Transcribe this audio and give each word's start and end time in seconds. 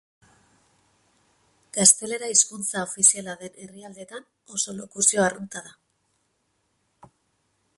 Gaztelera 1.77 2.29
hizkuntza 2.31 2.81
ofiziala 2.85 3.35
den 3.43 3.59
herrialdeetan 3.65 4.25
oso 4.57 4.75
lokuzio 4.79 5.23
arrunta 5.27 5.63
da. 5.69 7.13